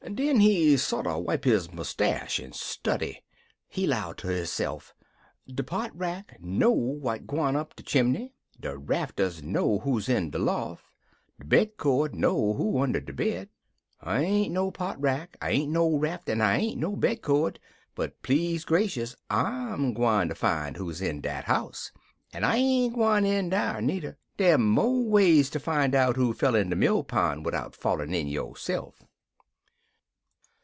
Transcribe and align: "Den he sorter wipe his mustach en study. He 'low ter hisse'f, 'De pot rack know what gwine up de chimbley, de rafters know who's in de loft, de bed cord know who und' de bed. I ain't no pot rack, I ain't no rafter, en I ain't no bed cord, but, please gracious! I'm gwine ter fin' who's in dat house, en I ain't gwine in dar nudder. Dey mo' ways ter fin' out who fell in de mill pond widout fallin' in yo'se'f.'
"Den 0.15 0.39
he 0.41 0.75
sorter 0.77 1.17
wipe 1.19 1.45
his 1.45 1.71
mustach 1.71 2.37
en 2.39 2.51
study. 2.51 3.21
He 3.69 3.85
'low 3.87 4.13
ter 4.13 4.29
hisse'f, 4.31 4.93
'De 5.47 5.63
pot 5.63 5.91
rack 5.95 6.37
know 6.41 6.71
what 6.71 7.27
gwine 7.27 7.55
up 7.55 7.75
de 7.75 7.83
chimbley, 7.83 8.33
de 8.59 8.75
rafters 8.77 9.41
know 9.41 9.79
who's 9.79 10.09
in 10.09 10.31
de 10.31 10.39
loft, 10.39 10.83
de 11.39 11.45
bed 11.45 11.77
cord 11.77 12.13
know 12.13 12.55
who 12.55 12.81
und' 12.83 12.93
de 13.05 13.13
bed. 13.13 13.49
I 14.01 14.23
ain't 14.23 14.51
no 14.53 14.69
pot 14.71 14.99
rack, 14.99 15.37
I 15.39 15.51
ain't 15.51 15.71
no 15.71 15.95
rafter, 15.95 16.33
en 16.33 16.41
I 16.41 16.57
ain't 16.57 16.79
no 16.79 16.95
bed 16.97 17.21
cord, 17.21 17.59
but, 17.95 18.21
please 18.21 18.65
gracious! 18.65 19.15
I'm 19.29 19.93
gwine 19.93 20.27
ter 20.27 20.35
fin' 20.35 20.75
who's 20.75 21.01
in 21.01 21.21
dat 21.21 21.45
house, 21.45 21.91
en 22.33 22.43
I 22.43 22.57
ain't 22.57 22.95
gwine 22.95 23.25
in 23.25 23.49
dar 23.49 23.81
nudder. 23.81 24.17
Dey 24.35 24.57
mo' 24.57 25.01
ways 25.03 25.49
ter 25.51 25.59
fin' 25.59 25.95
out 25.95 26.15
who 26.17 26.33
fell 26.33 26.55
in 26.55 26.69
de 26.69 26.75
mill 26.75 27.03
pond 27.03 27.45
widout 27.45 27.75
fallin' 27.75 28.13
in 28.13 28.27
yo'se'f.' 28.27 29.05